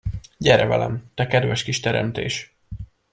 Gyere 0.37 0.65
velem, 0.65 1.11
te 1.15 1.27
kedves 1.27 1.63
kis 1.63 1.79
teremtés! 1.79 2.53